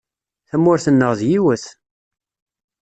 Tamurt-nneɣ 0.49 1.11
d 1.19 1.21
yiwet! 1.29 1.65